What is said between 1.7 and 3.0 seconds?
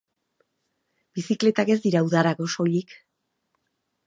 ez dira udarako soilik.